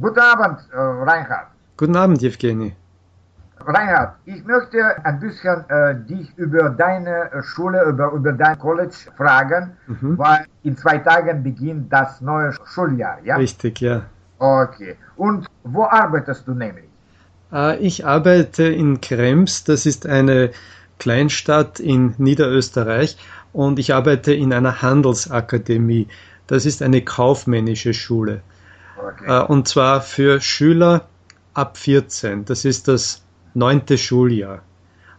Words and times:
Guten 0.00 0.18
Abend, 0.18 0.58
äh, 0.72 0.76
Reinhard. 0.76 1.46
Guten 1.76 1.96
Abend, 1.96 2.22
Evgeny. 2.22 2.74
Reinhard, 3.60 4.16
ich 4.24 4.44
möchte 4.44 4.78
ein 5.04 5.20
bisschen 5.20 5.64
äh, 5.70 5.94
dich 5.94 6.36
über 6.36 6.68
deine 6.70 7.30
Schule, 7.42 7.84
über, 7.84 8.10
über 8.10 8.32
dein 8.32 8.58
College 8.58 8.94
fragen, 9.16 9.76
mhm. 9.86 10.18
weil 10.18 10.46
in 10.64 10.76
zwei 10.76 10.98
Tagen 10.98 11.42
beginnt 11.42 11.92
das 11.92 12.20
neue 12.20 12.52
Schuljahr, 12.64 13.18
ja? 13.24 13.36
Richtig, 13.36 13.80
ja. 13.80 14.02
Okay. 14.38 14.96
Und 15.16 15.46
wo 15.62 15.84
arbeitest 15.84 16.48
du 16.48 16.54
nämlich? 16.54 16.90
Äh, 17.52 17.78
ich 17.78 18.04
arbeite 18.04 18.64
in 18.64 19.00
Krems, 19.00 19.62
das 19.62 19.86
ist 19.86 20.06
eine 20.06 20.50
Kleinstadt 20.98 21.78
in 21.78 22.14
Niederösterreich 22.18 23.16
und 23.52 23.78
ich 23.78 23.94
arbeite 23.94 24.34
in 24.34 24.52
einer 24.52 24.82
Handelsakademie. 24.82 26.08
Das 26.48 26.66
ist 26.66 26.82
eine 26.82 27.02
kaufmännische 27.02 27.94
Schule. 27.94 28.42
Okay. 29.04 29.24
Äh, 29.26 29.44
und 29.44 29.68
zwar 29.68 30.00
für 30.00 30.40
Schüler 30.40 31.06
ab 31.52 31.76
14. 31.76 32.44
Das 32.44 32.64
ist 32.64 32.88
das 32.88 33.22
neunte 33.54 33.98
Schuljahr. 33.98 34.62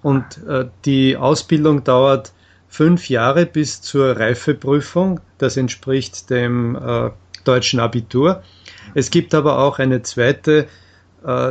Und 0.01 0.43
äh, 0.47 0.67
die 0.85 1.17
Ausbildung 1.17 1.83
dauert 1.83 2.33
fünf 2.67 3.09
Jahre 3.09 3.45
bis 3.45 3.81
zur 3.81 4.17
Reifeprüfung. 4.17 5.19
Das 5.37 5.57
entspricht 5.57 6.29
dem 6.29 6.75
äh, 6.75 7.11
deutschen 7.43 7.79
Abitur. 7.79 8.43
Es 8.93 9.09
gibt 9.11 9.33
aber 9.33 9.59
auch 9.59 9.79
eine 9.79 10.01
zweite 10.01 10.67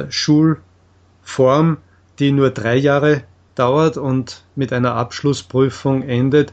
Schulform, 0.08 1.78
die 2.20 2.30
nur 2.30 2.50
drei 2.50 2.76
Jahre 2.76 3.24
dauert 3.56 3.96
und 3.96 4.44
mit 4.54 4.72
einer 4.72 4.94
Abschlussprüfung 4.94 6.02
endet. 6.02 6.52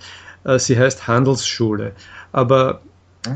Sie 0.57 0.79
heißt 0.79 1.07
Handelsschule. 1.07 1.91
Aber 2.31 2.81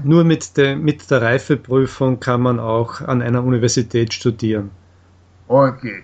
nur 0.04 0.24
mit, 0.24 0.58
de, 0.58 0.76
mit 0.76 1.10
der 1.12 1.22
Reifeprüfung 1.22 2.20
kann 2.20 2.42
man 2.42 2.60
auch 2.60 3.02
an 3.02 3.22
einer 3.22 3.44
Universität 3.44 4.14
studieren. 4.14 4.72
Okay. 5.48 6.04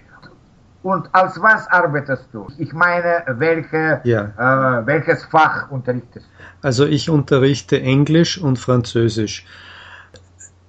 Und 0.84 1.14
als 1.14 1.40
was 1.42 1.68
arbeitest 1.68 2.26
du? 2.32 2.48
Ich 2.58 2.74
meine, 2.74 3.24
welche, 3.38 4.02
ja. 4.04 4.80
äh, 4.80 4.86
welches 4.86 5.26
Fach 5.26 5.70
unterrichtest 5.70 6.26
du? 6.26 6.68
Also 6.68 6.86
ich 6.86 7.10
unterrichte 7.10 7.82
Englisch 7.82 8.40
und 8.40 8.58
Französisch. 8.58 9.46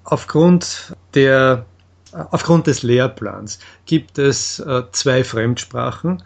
Aufgrund 0.04 0.94
der 1.14 1.64
Aufgrund 2.12 2.66
des 2.66 2.82
Lehrplans 2.82 3.58
gibt 3.86 4.18
es 4.18 4.58
äh, 4.58 4.82
zwei 4.92 5.24
Fremdsprachen, 5.24 6.22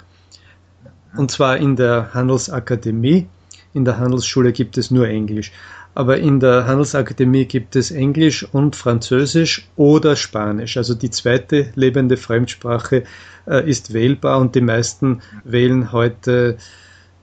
und 1.16 1.30
zwar 1.30 1.58
in 1.58 1.76
der 1.76 2.12
Handelsakademie. 2.12 3.28
In 3.72 3.84
der 3.84 3.98
Handelsschule 3.98 4.52
gibt 4.52 4.78
es 4.78 4.90
nur 4.90 5.06
Englisch. 5.06 5.52
Aber 5.96 6.18
in 6.18 6.40
der 6.40 6.66
Handelsakademie 6.66 7.46
gibt 7.46 7.74
es 7.74 7.90
Englisch 7.90 8.46
und 8.52 8.76
Französisch 8.76 9.66
oder 9.76 10.14
Spanisch. 10.14 10.76
Also 10.76 10.94
die 10.94 11.08
zweite 11.08 11.70
lebende 11.74 12.18
Fremdsprache 12.18 13.04
äh, 13.46 13.66
ist 13.66 13.94
wählbar 13.94 14.38
und 14.38 14.54
die 14.54 14.60
meisten 14.60 15.22
wählen 15.42 15.92
heute 15.92 16.58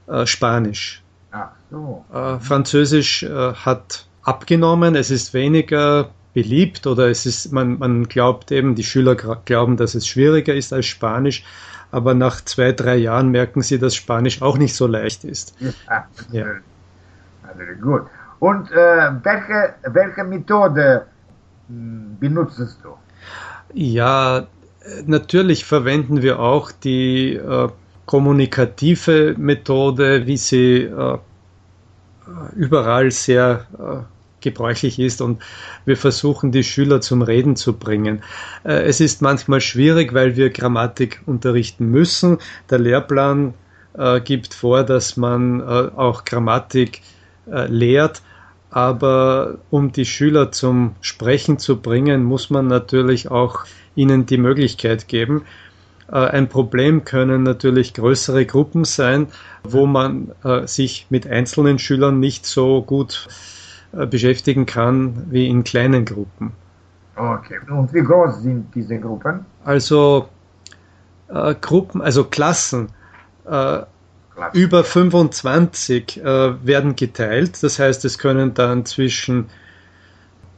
äh, 0.08 0.26
Spanisch. 0.26 1.04
Ach 1.30 1.52
so. 1.70 2.04
Äh, 2.12 2.40
Französisch 2.40 3.22
äh, 3.22 3.54
hat 3.54 4.08
abgenommen, 4.24 4.96
es 4.96 5.12
ist 5.12 5.36
weniger 5.36 6.10
beliebt 6.34 6.88
oder 6.88 7.10
es 7.10 7.28
ist, 7.28 7.52
man, 7.54 7.78
man 7.78 8.08
glaubt 8.08 8.52
eben, 8.52 8.74
die 8.74 8.84
Schüler 8.84 9.14
glauben, 9.14 9.78
dass 9.78 9.94
es 9.94 10.08
schwieriger 10.08 10.56
ist 10.56 10.74
als 10.74 10.88
Spanisch, 10.88 11.44
aber 11.92 12.16
nach 12.16 12.44
zwei, 12.44 12.72
drei 12.72 12.96
Jahren 12.96 13.30
merken 13.30 13.62
sie, 13.62 13.78
dass 13.78 13.94
Spanisch 13.94 14.42
auch 14.42 14.58
nicht 14.58 14.74
so 14.74 14.88
leicht 14.88 15.26
ist. 15.26 15.56
Ja, 15.62 16.08
ja. 16.32 16.46
Also 17.44 17.62
gut. 17.80 18.08
Und 18.44 18.74
äh, 18.74 18.76
welche, 19.24 19.74
welche 19.86 20.24
Methode 20.26 21.06
hm, 21.70 22.18
benutzt 22.20 22.60
du? 22.84 22.90
Ja, 23.74 24.48
natürlich 25.06 25.64
verwenden 25.64 26.22
wir 26.22 26.40
auch 26.40 26.70
die 26.74 27.36
äh, 27.36 27.70
kommunikative 28.06 29.36
Methode, 29.38 30.28
wie 30.28 30.36
sie 30.36 30.82
äh, 30.82 31.18
überall 32.54 33.12
sehr 33.12 33.66
äh, 33.80 34.04
gebräuchlich 34.42 35.00
ist 35.00 35.22
und 35.22 35.42
wir 35.86 35.96
versuchen 35.96 36.52
die 36.52 36.66
Schüler 36.66 37.00
zum 37.00 37.22
Reden 37.22 37.56
zu 37.56 37.72
bringen. 37.72 38.24
Äh, 38.66 38.84
es 38.84 39.00
ist 39.00 39.22
manchmal 39.22 39.62
schwierig, 39.62 40.14
weil 40.14 40.36
wir 40.36 40.50
Grammatik 40.50 41.22
unterrichten 41.26 41.86
müssen. 41.92 42.40
Der 42.70 42.80
Lehrplan 42.80 43.54
äh, 43.98 44.20
gibt 44.20 44.54
vor, 44.54 44.84
dass 44.84 45.16
man 45.16 45.62
äh, 45.62 45.64
auch 45.96 46.26
Grammatik 46.26 47.02
lehrt, 47.46 48.22
aber 48.74 49.60
um 49.70 49.92
die 49.92 50.06
Schüler 50.06 50.52
zum 50.52 50.96
Sprechen 51.00 51.60
zu 51.60 51.80
bringen, 51.80 52.24
muss 52.24 52.50
man 52.50 52.66
natürlich 52.66 53.30
auch 53.30 53.66
ihnen 53.94 54.26
die 54.26 54.40
Möglichkeit 54.40 55.08
geben. 55.08 55.44
Äh, 56.12 56.16
ein 56.16 56.50
Problem 56.50 57.06
können 57.06 57.44
natürlich 57.44 57.94
größere 57.94 58.48
Gruppen 58.48 58.84
sein, 58.84 59.28
wo 59.64 59.86
man 59.86 60.32
äh, 60.44 60.66
sich 60.66 61.06
mit 61.12 61.28
einzelnen 61.28 61.78
Schülern 61.78 62.20
nicht 62.20 62.48
so 62.48 62.82
gut 62.82 63.28
äh, 63.92 64.08
beschäftigen 64.08 64.66
kann 64.66 65.28
wie 65.30 65.48
in 65.48 65.64
kleinen 65.64 66.04
Gruppen. 66.04 66.54
Okay. 67.16 67.60
Und 67.70 67.94
wie 67.94 68.02
groß 68.02 68.42
sind 68.42 68.74
diese 68.74 68.98
Gruppen? 68.98 69.46
Also 69.64 70.30
äh, 71.28 71.54
Gruppen, 71.62 72.02
also 72.02 72.24
Klassen. 72.24 72.90
Äh, 73.46 73.84
über 74.54 74.84
25 74.84 76.18
äh, 76.18 76.66
werden 76.66 76.96
geteilt. 76.96 77.62
Das 77.62 77.80
heißt, 77.80 78.06
es 78.06 78.18
können 78.18 78.54
dann 78.54 78.86
zwischen 78.86 79.50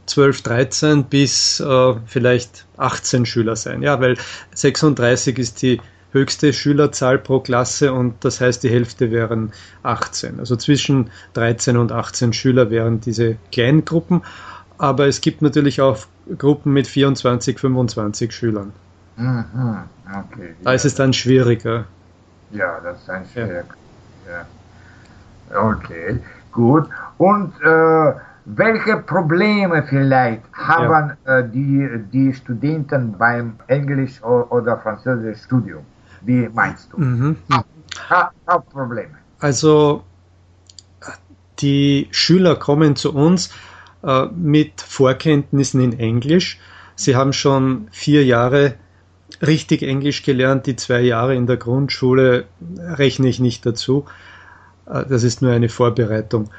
12, 0.06 0.42
13 0.42 1.04
bis 1.04 1.60
äh, 1.60 1.94
vielleicht 2.06 2.66
18 2.76 3.26
Schüler 3.26 3.56
sein. 3.56 3.82
Ja, 3.82 4.00
weil 4.00 4.16
36 4.54 5.38
ist 5.38 5.62
die 5.62 5.80
höchste 6.12 6.52
Schülerzahl 6.52 7.18
pro 7.18 7.40
Klasse 7.40 7.92
und 7.92 8.24
das 8.24 8.40
heißt, 8.40 8.62
die 8.62 8.70
Hälfte 8.70 9.10
wären 9.10 9.52
18. 9.82 10.38
Also 10.40 10.56
zwischen 10.56 11.10
13 11.34 11.76
und 11.76 11.92
18 11.92 12.32
Schüler 12.32 12.70
wären 12.70 13.00
diese 13.00 13.36
kleinen 13.52 13.84
Gruppen. 13.84 14.22
Aber 14.78 15.06
es 15.06 15.20
gibt 15.20 15.42
natürlich 15.42 15.80
auch 15.80 15.98
Gruppen 16.38 16.72
mit 16.72 16.86
24, 16.86 17.58
25 17.58 18.32
Schülern. 18.32 18.72
Mhm, 19.16 19.84
okay. 20.06 20.54
Da 20.62 20.72
ist 20.72 20.84
es 20.84 20.94
dann 20.94 21.12
schwieriger. 21.12 21.86
Ja, 22.50 22.80
das 22.80 23.00
ist 23.02 23.10
ein 23.10 23.24
Schwierig. 23.32 23.66
Ja. 24.28 24.46
Okay, 25.54 26.18
gut. 26.52 26.88
Und 27.18 27.52
äh, 27.62 28.12
welche 28.44 28.98
Probleme 28.98 29.82
vielleicht 29.82 30.42
haben 30.52 31.16
ja. 31.26 31.38
äh, 31.38 31.48
die, 31.48 31.88
die 32.12 32.32
Studenten 32.32 33.16
beim 33.18 33.54
Englisch- 33.66 34.22
oder 34.22 34.78
Französisch-Studium? 34.78 35.84
Wie 36.22 36.48
meinst 36.52 36.92
du? 36.92 37.00
Mhm. 37.00 37.36
Hauptprobleme. 38.48 39.14
Also 39.40 40.04
die 41.58 42.08
Schüler 42.10 42.56
kommen 42.56 42.96
zu 42.96 43.14
uns 43.14 43.50
äh, 44.02 44.26
mit 44.26 44.80
Vorkenntnissen 44.80 45.80
in 45.80 45.98
Englisch. 45.98 46.60
Sie 46.94 47.16
haben 47.16 47.32
schon 47.32 47.88
vier 47.90 48.24
Jahre 48.24 48.74
richtig 49.44 49.82
Englisch 49.82 50.22
gelernt. 50.22 50.66
Die 50.66 50.76
zwei 50.76 51.00
Jahre 51.00 51.34
in 51.34 51.46
der 51.46 51.56
Grundschule 51.56 52.44
rechne 52.78 53.28
ich 53.28 53.40
nicht 53.40 53.66
dazu. 53.66 54.06
Äh, 54.86 55.04
das 55.08 55.22
ist 55.22 55.42
nur 55.42 55.52
eine 55.52 55.68
Vorbereitung. 55.68 56.50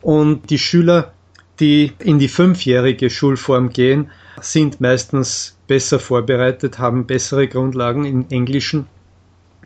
Und 0.00 0.50
die 0.50 0.58
Schüler, 0.58 1.12
die 1.58 1.92
in 1.98 2.18
die 2.18 2.28
fünfjährige 2.28 3.10
Schulform 3.10 3.70
gehen, 3.70 4.10
sind 4.40 4.80
meistens 4.80 5.56
besser 5.66 5.98
vorbereitet, 5.98 6.78
haben 6.78 7.06
bessere 7.06 7.48
Grundlagen 7.48 8.04
im 8.04 8.26
Englischen. 8.30 8.86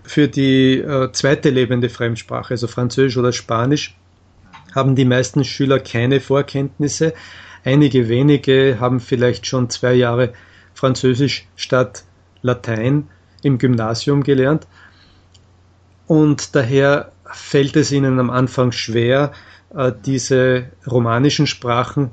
Für 0.02 0.28
die 0.28 0.78
äh, 0.78 1.12
zweite 1.12 1.50
lebende 1.50 1.88
Fremdsprache, 1.88 2.54
also 2.54 2.66
Französisch 2.66 3.16
oder 3.16 3.32
Spanisch, 3.32 3.96
haben 4.74 4.96
die 4.96 5.04
meisten 5.04 5.44
Schüler 5.44 5.78
keine 5.78 6.20
Vorkenntnisse. 6.20 7.14
Einige 7.64 8.08
wenige 8.08 8.78
haben 8.80 9.00
vielleicht 9.00 9.46
schon 9.46 9.70
zwei 9.70 9.94
Jahre 9.94 10.34
Französisch 10.74 11.46
statt 11.56 12.04
Latein 12.42 13.08
im 13.42 13.58
Gymnasium 13.58 14.22
gelernt. 14.22 14.66
Und 16.06 16.54
daher 16.54 17.12
fällt 17.24 17.76
es 17.76 17.90
ihnen 17.92 18.18
am 18.20 18.30
Anfang 18.30 18.72
schwer, 18.72 19.32
äh, 19.74 19.92
diese 20.04 20.66
romanischen 20.86 21.46
Sprachen 21.46 22.10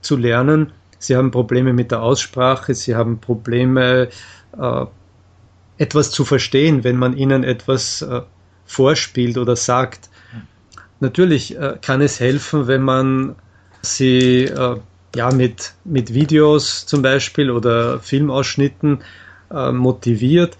zu 0.00 0.16
lernen. 0.16 0.72
Sie 0.98 1.16
haben 1.16 1.30
Probleme 1.30 1.72
mit 1.72 1.90
der 1.90 2.02
Aussprache, 2.02 2.74
sie 2.74 2.96
haben 2.96 3.20
Probleme, 3.20 4.08
äh, 4.58 4.86
etwas 5.78 6.10
zu 6.10 6.24
verstehen, 6.24 6.84
wenn 6.84 6.96
man 6.96 7.16
ihnen 7.16 7.44
etwas 7.44 8.00
äh, 8.02 8.22
vorspielt 8.64 9.36
oder 9.36 9.56
sagt. 9.56 10.08
Natürlich 10.98 11.54
kann 11.82 12.00
es 12.00 12.20
helfen, 12.20 12.68
wenn 12.68 12.80
man 12.80 13.36
sie 13.82 14.50
ja, 15.16 15.32
mit, 15.32 15.72
mit 15.84 16.12
Videos 16.12 16.84
zum 16.84 17.00
Beispiel 17.00 17.50
oder 17.50 18.00
Filmausschnitten 18.00 19.02
äh, 19.50 19.72
motiviert. 19.72 20.58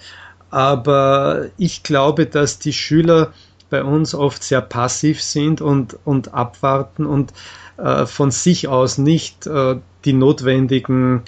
Aber 0.50 1.48
ich 1.58 1.82
glaube, 1.82 2.24
dass 2.24 2.58
die 2.58 2.72
Schüler 2.72 3.34
bei 3.68 3.84
uns 3.84 4.14
oft 4.14 4.42
sehr 4.42 4.62
passiv 4.62 5.22
sind 5.22 5.60
und, 5.60 5.98
und 6.04 6.32
abwarten 6.32 7.04
und 7.04 7.34
äh, 7.76 8.06
von 8.06 8.30
sich 8.30 8.66
aus 8.66 8.96
nicht 8.96 9.46
äh, 9.46 9.76
die 10.06 10.14
notwendigen 10.14 11.22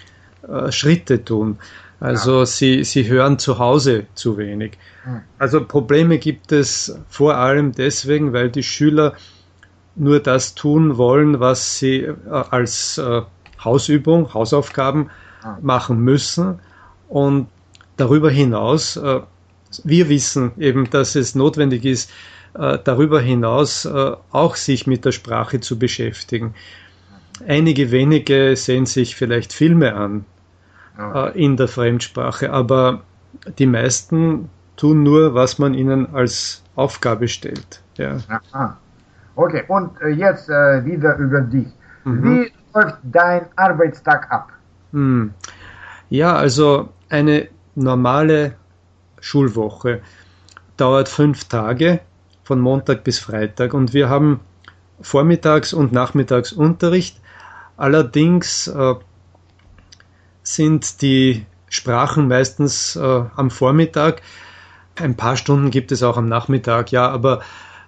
äh, 0.49 0.73
Schritte 0.73 1.23
tun. 1.23 1.59
Also 2.01 2.39
ja. 2.39 2.47
sie, 2.47 2.85
sie 2.85 3.09
hören 3.09 3.39
zu 3.39 3.59
Hause 3.59 4.07
zu 4.15 4.39
wenig. 4.39 4.79
Hm. 5.03 5.21
Also 5.39 5.63
Probleme 5.63 6.17
gibt 6.19 6.53
es 6.53 6.99
vor 7.11 7.37
allem 7.37 7.73
deswegen, 7.73 8.33
weil 8.33 8.49
die 8.49 8.63
Schüler 8.63 9.15
nur 9.99 10.21
das 10.21 10.55
tun 10.55 10.97
wollen, 10.97 11.41
was 11.41 11.79
sie 11.79 12.01
äh, 12.01 12.15
als 12.31 12.99
äh, 12.99 13.23
Hausübung, 13.63 14.33
Hausaufgaben 14.35 15.11
ah. 15.43 15.59
machen 15.61 16.01
müssen. 16.01 16.61
Und 17.09 17.49
darüber 17.97 18.31
hinaus, 18.31 18.97
äh, 18.97 19.21
wir 19.85 20.09
wissen 20.09 20.53
eben, 20.59 20.89
dass 20.91 21.15
es 21.15 21.35
notwendig 21.35 21.85
ist, 21.85 22.11
äh, 22.55 22.79
darüber 22.83 23.21
hinaus 23.21 23.85
äh, 23.85 24.13
auch 24.31 24.57
sich 24.57 24.87
mit 24.87 25.05
der 25.05 25.13
Sprache 25.13 25.61
zu 25.61 25.79
beschäftigen. 25.79 26.55
Einige 27.47 27.91
wenige 27.91 28.57
sehen 28.57 28.87
sich 28.87 29.15
vielleicht 29.15 29.53
Filme 29.53 29.95
an 29.95 30.25
äh, 30.99 31.39
in 31.39 31.57
der 31.57 31.69
Fremdsprache, 31.69 32.51
aber 32.53 33.03
die 33.59 33.67
meisten 33.67 34.51
tun 34.77 35.03
nur, 35.03 35.35
was 35.35 35.59
man 35.59 35.75
ihnen 35.75 36.15
als 36.15 36.63
Aufgabe 36.75 37.29
stellt. 37.29 37.83
Ja. 37.97 38.19
Aha. 38.29 38.79
Okay, 39.39 39.63
und 39.69 39.93
jetzt 40.17 40.49
wieder 40.49 41.17
über 41.17 41.43
dich. 41.43 41.69
Mhm. 42.03 42.25
Wie 42.25 42.53
läuft 42.75 42.97
dein 43.05 43.47
Arbeitstag 43.55 44.29
ab? 44.33 44.49
Hm. 44.91 45.33
Ja, 46.09 46.35
also 46.35 46.89
eine 47.09 47.47
normale 47.77 48.57
Schulwoche 49.21 50.01
dauert 50.77 51.09
fünf 51.09 51.45
Tage 51.45 52.01
von 52.43 52.59
Montag 52.59 53.05
bis 53.05 53.21
Freitag 53.21 53.75
und 53.75 53.95
wir 53.95 54.09
haben 54.09 54.41
Vormittags- 55.01 55.73
und 55.73 55.93
Nachmittagsunterricht. 55.93 57.21
Allerdings 57.77 58.67
äh, 58.67 58.95
sind 60.43 61.01
die 61.01 61.47
Sprachen 61.69 62.27
meistens 62.27 62.97
äh, 62.97 63.23
am 63.37 63.53
Vormittag. 63.53 64.21
Ein 64.97 65.15
paar 65.15 65.37
Stunden 65.37 65.71
gibt 65.71 65.93
es 65.93 66.03
auch 66.03 66.17
am 66.17 66.29
Nachmittag, 66.29 66.91
ja, 66.91 67.09
aber 67.09 67.43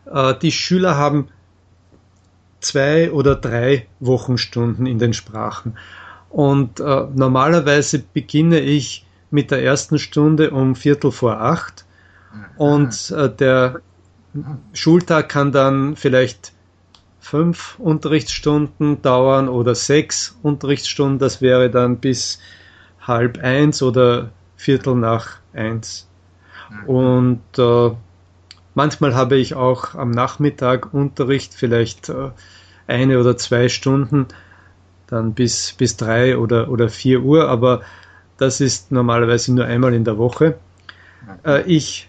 äh, 0.06 0.32
die 0.40 0.52
Schüler 0.52 0.96
haben 0.96 1.26
zwei 2.60 3.10
oder 3.10 3.36
drei 3.36 3.86
Wochenstunden 4.00 4.86
in 4.86 4.98
den 4.98 5.12
Sprachen. 5.12 5.76
Und 6.28 6.80
äh, 6.80 7.06
normalerweise 7.14 7.98
beginne 7.98 8.60
ich 8.60 9.06
mit 9.30 9.50
der 9.50 9.62
ersten 9.62 9.98
Stunde 9.98 10.50
um 10.50 10.76
Viertel 10.76 11.12
vor 11.12 11.40
acht 11.40 11.84
und 12.56 13.10
äh, 13.10 13.28
der 13.28 13.80
Schultag 14.72 15.28
kann 15.28 15.52
dann 15.52 15.96
vielleicht 15.96 16.52
fünf 17.18 17.78
Unterrichtsstunden 17.78 19.02
dauern 19.02 19.48
oder 19.48 19.74
sechs 19.74 20.38
Unterrichtsstunden. 20.42 21.18
Das 21.18 21.42
wäre 21.42 21.70
dann 21.70 21.98
bis 21.98 22.38
halb 23.00 23.38
eins 23.38 23.82
oder 23.82 24.30
Viertel 24.56 24.94
nach 24.94 25.38
eins. 25.52 26.08
Und 26.86 27.42
äh, 27.58 27.90
manchmal 28.80 29.14
habe 29.14 29.36
ich 29.36 29.54
auch 29.54 29.94
am 29.94 30.10
Nachmittag 30.10 30.94
Unterricht, 30.94 31.52
vielleicht 31.52 32.08
äh, 32.08 32.30
eine 32.86 33.20
oder 33.20 33.36
zwei 33.36 33.68
Stunden, 33.68 34.26
dann 35.06 35.34
bis, 35.34 35.74
bis 35.74 35.98
drei 35.98 36.38
oder, 36.38 36.70
oder 36.70 36.88
vier 36.88 37.20
Uhr, 37.20 37.46
aber 37.46 37.82
das 38.38 38.62
ist 38.62 38.90
normalerweise 38.90 39.54
nur 39.54 39.66
einmal 39.66 39.92
in 39.92 40.04
der 40.04 40.16
Woche. 40.16 40.54
Äh, 41.44 41.60
ich 41.64 42.08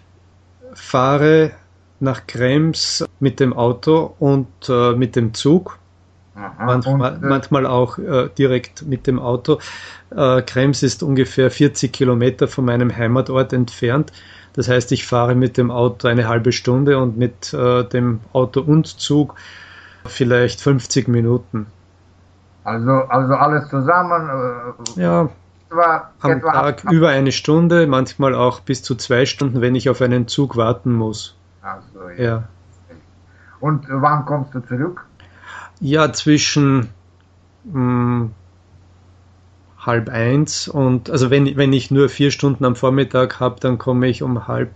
fahre 0.72 1.50
nach 2.00 2.26
Krems 2.26 3.04
mit 3.20 3.38
dem 3.38 3.52
Auto 3.52 4.14
und 4.18 4.48
äh, 4.70 4.92
mit 4.92 5.14
dem 5.14 5.34
Zug. 5.34 5.78
Aha, 6.34 6.64
manchmal, 6.64 7.16
und, 7.16 7.22
äh, 7.22 7.26
manchmal, 7.26 7.66
auch 7.66 7.98
äh, 7.98 8.30
direkt 8.38 8.86
mit 8.86 9.06
dem 9.06 9.18
Auto. 9.18 9.58
Krems 10.10 10.82
ist 10.82 11.02
ungefähr 11.02 11.50
40 11.50 11.90
Kilometer 11.90 12.46
von 12.46 12.66
meinem 12.66 12.94
Heimatort 12.94 13.54
entfernt. 13.54 14.12
Das 14.54 14.68
heißt, 14.68 14.92
ich 14.92 15.06
fahre 15.06 15.34
mit 15.34 15.56
dem 15.56 15.70
Auto 15.70 16.08
eine 16.08 16.28
halbe 16.28 16.52
Stunde 16.52 16.98
und 16.98 17.16
mit 17.16 17.52
äh, 17.54 17.84
dem 17.84 18.20
Auto 18.32 18.60
und 18.60 18.86
Zug 18.86 19.34
vielleicht 20.06 20.60
50 20.60 21.08
Minuten. 21.08 21.66
Also, 22.64 22.90
also 22.90 23.34
alles 23.34 23.68
zusammen? 23.68 24.74
Äh, 24.96 25.00
ja, 25.00 25.28
am 26.20 26.40
Tag 26.42 26.84
über 26.90 27.08
eine 27.08 27.32
Stunde, 27.32 27.86
manchmal 27.86 28.34
auch 28.34 28.60
bis 28.60 28.82
zu 28.82 28.94
zwei 28.94 29.24
Stunden, 29.26 29.60
wenn 29.60 29.74
ich 29.74 29.88
auf 29.88 30.02
einen 30.02 30.28
Zug 30.28 30.56
warten 30.56 30.92
muss. 30.92 31.34
Also, 31.62 32.10
ja. 32.16 32.24
ja. 32.24 32.42
Und 33.60 33.86
wann 33.88 34.26
kommst 34.26 34.54
du 34.54 34.60
zurück? 34.60 35.06
Ja, 35.80 36.12
zwischen 36.12 36.90
mh, 37.64 37.72
hm, 37.72 38.30
halb 39.84 40.08
eins 40.08 40.68
und 40.68 41.10
also 41.10 41.30
wenn, 41.30 41.56
wenn 41.56 41.72
ich 41.72 41.90
nur 41.90 42.08
vier 42.08 42.30
Stunden 42.30 42.64
am 42.64 42.76
Vormittag 42.76 43.40
habe, 43.40 43.58
dann 43.60 43.78
komme 43.78 44.06
ich 44.06 44.22
um 44.22 44.46
halb 44.46 44.70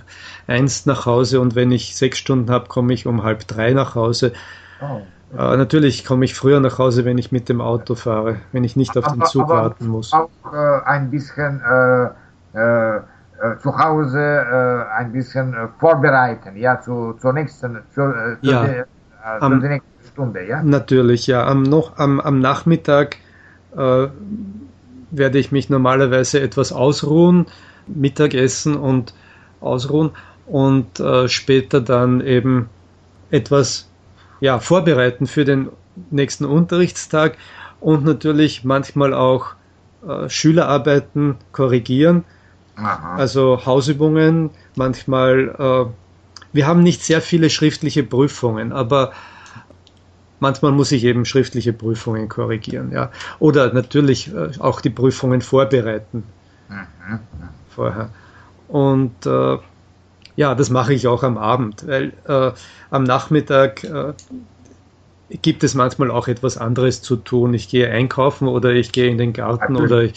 eins 0.46 0.86
nach 0.86 1.06
Hause 1.06 1.40
und 1.40 1.54
wenn 1.54 1.70
ich 1.72 1.96
sechs 1.96 2.18
Stunden 2.18 2.50
habe, 2.50 2.66
komme 2.66 2.92
ich 2.92 3.06
um 3.06 3.22
halb 3.22 3.46
drei 3.46 3.72
nach 3.72 3.94
Hause. 3.94 4.32
Oh. 4.80 5.02
Äh, 5.36 5.56
natürlich 5.56 6.04
komme 6.04 6.24
ich 6.24 6.34
früher 6.34 6.60
nach 6.60 6.78
Hause, 6.78 7.04
wenn 7.04 7.18
ich 7.18 7.32
mit 7.32 7.48
dem 7.48 7.60
Auto 7.60 7.94
fahre, 7.94 8.36
wenn 8.52 8.64
ich 8.64 8.76
nicht 8.76 8.96
auf 8.98 9.06
den 9.12 9.24
Zug 9.24 9.44
aber 9.44 9.54
warten 9.54 9.86
muss. 9.86 10.12
Auch 10.12 10.28
äh, 10.52 10.84
ein 10.84 11.10
bisschen 11.10 11.60
äh, 11.62 12.58
äh 12.58 13.00
äh, 13.38 13.58
zu 13.58 13.76
Hause 13.76 14.18
äh, 14.18 14.92
ein 14.98 15.12
bisschen 15.12 15.54
vorbereiten, 15.78 16.56
ja, 16.56 16.80
zu, 16.80 17.12
zur 17.20 17.34
nächsten, 17.34 17.78
zur, 17.94 18.38
ja. 18.40 18.64
Der, 18.64 18.86
am, 19.40 19.58
nächsten 19.58 20.08
Stunde, 20.10 20.46
ja? 20.46 20.62
Natürlich, 20.62 21.26
ja. 21.26 21.46
Am, 21.46 21.62
noch, 21.62 21.98
am, 21.98 22.18
am 22.18 22.40
Nachmittag 22.40 23.16
werde 25.16 25.38
ich 25.38 25.52
mich 25.52 25.68
normalerweise 25.68 26.40
etwas 26.40 26.72
ausruhen, 26.72 27.46
Mittagessen 27.86 28.76
und 28.76 29.14
ausruhen 29.60 30.10
und 30.46 31.00
äh, 31.00 31.28
später 31.28 31.80
dann 31.80 32.20
eben 32.20 32.68
etwas 33.30 33.88
ja, 34.40 34.58
vorbereiten 34.58 35.26
für 35.26 35.44
den 35.44 35.68
nächsten 36.10 36.44
Unterrichtstag 36.44 37.36
und 37.80 38.04
natürlich 38.04 38.64
manchmal 38.64 39.14
auch 39.14 39.54
äh, 40.06 40.28
Schülerarbeiten 40.28 41.36
korrigieren 41.52 42.24
Aha. 42.76 43.16
Also 43.16 43.64
Hausübungen, 43.64 44.50
manchmal, 44.74 45.54
äh, 45.58 45.90
wir 46.52 46.66
haben 46.66 46.82
nicht 46.82 47.02
sehr 47.02 47.22
viele 47.22 47.50
schriftliche 47.50 48.02
Prüfungen, 48.02 48.72
aber 48.72 49.12
manchmal 50.40 50.72
muss 50.72 50.92
ich 50.92 51.04
eben 51.04 51.24
schriftliche 51.24 51.72
Prüfungen 51.72 52.28
korrigieren, 52.28 52.92
ja. 52.92 53.10
Oder 53.38 53.72
natürlich 53.72 54.32
äh, 54.34 54.50
auch 54.58 54.80
die 54.80 54.90
Prüfungen 54.90 55.40
vorbereiten. 55.40 56.24
Mhm. 56.68 57.20
Vorher. 57.70 58.11
Und 58.68 59.26
äh, 59.26 59.58
ja, 60.37 60.54
das 60.54 60.70
mache 60.70 60.92
ich 60.94 61.06
auch 61.06 61.22
am 61.22 61.38
Abend, 61.38 61.87
weil 61.87 62.12
äh, 62.26 62.52
am 62.90 63.04
Nachmittag 63.04 63.84
äh, 63.84 64.12
gibt 65.42 65.64
es 65.64 65.75
manchmal 65.75 66.11
auch 66.11 66.28
etwas 66.28 66.56
anderes 66.56 67.02
zu 67.02 67.16
tun. 67.16 67.54
Ich 67.54 67.68
gehe 67.68 67.90
einkaufen 67.90 68.46
oder 68.49 68.72
ich 68.72 68.92
gehe 68.92 69.11
in 69.11 69.18
den 69.18 69.32
Garten 69.32 69.76
oder 69.76 70.02
ich, 70.02 70.14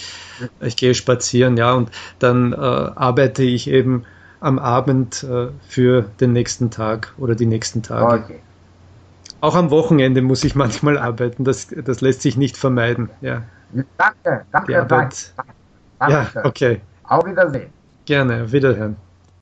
ich 0.61 0.75
gehe 0.75 0.93
spazieren, 0.93 1.57
ja, 1.57 1.73
und 1.73 1.89
dann 2.19 2.53
äh, 2.53 2.55
arbeite 2.55 3.43
ich 3.43 3.69
eben 3.69 4.03
am 4.39 4.59
Abend 4.59 5.23
äh, 5.23 5.47
für 5.67 6.05
den 6.19 6.33
nächsten 6.33 6.69
Tag 6.69 7.13
oder 7.17 7.35
die 7.35 7.45
nächsten 7.45 7.81
Tage. 7.81 8.23
Okay. 8.23 8.39
Auch 9.41 9.55
am 9.55 9.71
Wochenende 9.71 10.21
muss 10.21 10.43
ich 10.43 10.55
manchmal 10.63 10.97
arbeiten, 10.97 11.43
das, 11.43 11.67
das 11.67 12.01
lässt 12.01 12.21
sich 12.21 12.37
nicht 12.37 12.57
vermeiden. 12.57 13.09
Ja. 13.21 13.43
Danke, 13.97 14.45
danke. 14.51 14.67
Die 14.67 14.75
Arbeit. 14.75 15.33
Danke. 15.99 16.31
Ja, 16.35 16.45
okay. 16.45 16.81
Auf 17.03 17.25
Wiedersehen. 17.25 17.71
Gerne, 18.05 18.51
Wiederhören. 18.51 18.95